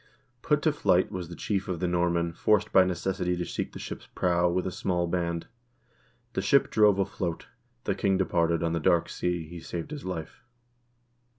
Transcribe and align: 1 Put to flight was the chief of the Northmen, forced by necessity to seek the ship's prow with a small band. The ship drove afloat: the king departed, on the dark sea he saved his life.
1 0.01 0.07
Put 0.41 0.61
to 0.63 0.71
flight 0.71 1.11
was 1.11 1.29
the 1.29 1.35
chief 1.35 1.67
of 1.67 1.79
the 1.79 1.87
Northmen, 1.87 2.33
forced 2.33 2.71
by 2.73 2.83
necessity 2.83 3.37
to 3.37 3.45
seek 3.45 3.71
the 3.71 3.77
ship's 3.77 4.07
prow 4.07 4.49
with 4.49 4.65
a 4.65 4.71
small 4.71 5.05
band. 5.05 5.45
The 6.33 6.41
ship 6.41 6.71
drove 6.71 6.97
afloat: 6.97 7.45
the 7.83 7.93
king 7.93 8.17
departed, 8.17 8.63
on 8.63 8.73
the 8.73 8.79
dark 8.79 9.09
sea 9.09 9.47
he 9.47 9.59
saved 9.59 9.91
his 9.91 10.03
life. 10.03 10.41